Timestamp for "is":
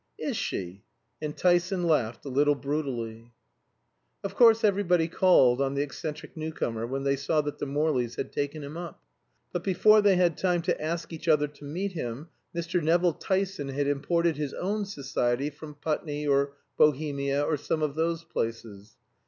0.17-0.35